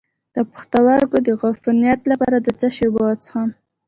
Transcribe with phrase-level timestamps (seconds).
[0.35, 3.49] د پښتورګو د عفونت لپاره د څه شي اوبه وڅښم؟